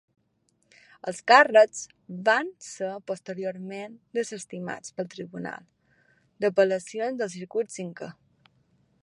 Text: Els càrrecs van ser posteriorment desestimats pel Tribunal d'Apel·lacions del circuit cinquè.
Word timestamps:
Els 1.09 1.19
càrrecs 1.31 1.83
van 2.29 2.49
ser 2.67 2.89
posteriorment 3.11 3.99
desestimats 4.19 4.97
pel 4.97 5.13
Tribunal 5.15 5.69
d'Apel·lacions 6.09 7.23
del 7.23 7.33
circuit 7.37 7.77
cinquè. 7.81 8.11